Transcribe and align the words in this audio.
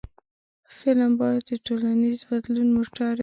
فلم 0.77 1.11
باید 1.21 1.41
د 1.49 1.51
ټولنیز 1.65 2.19
بدلون 2.29 2.67
موټر 2.77 3.13
وي 3.15 3.19